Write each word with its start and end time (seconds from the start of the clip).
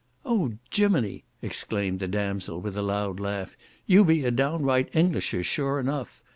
"Oh 0.25 0.53
Gimini!" 0.71 1.25
exclaimed 1.43 1.99
the 1.99 2.07
damsel, 2.07 2.59
with 2.59 2.75
a 2.75 2.81
loud 2.81 3.19
laugh, 3.19 3.55
"you 3.85 4.03
be 4.03 4.25
a 4.25 4.31
downright 4.31 4.89
Englisher, 4.95 5.43
sure 5.43 5.79
enough. 5.79 6.23